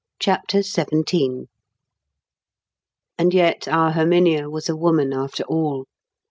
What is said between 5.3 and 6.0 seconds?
all.